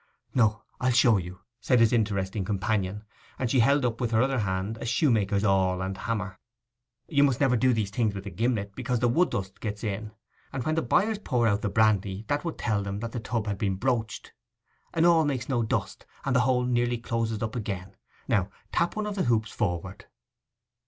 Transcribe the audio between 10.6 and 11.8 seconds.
when the buyers pour out the